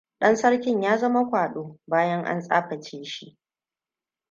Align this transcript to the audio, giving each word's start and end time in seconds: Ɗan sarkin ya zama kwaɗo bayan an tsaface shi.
Ɗan 0.19 0.35
sarkin 0.35 0.81
ya 0.81 0.97
zama 0.97 1.29
kwaɗo 1.29 1.79
bayan 1.87 2.25
an 2.25 2.41
tsaface 2.41 3.03
shi. 3.03 3.37